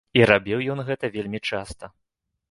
І 0.19 0.21
рабіў 0.29 0.61
ён 0.73 0.79
гэта 0.87 1.09
вельмі 1.17 1.39
часта. 1.51 1.91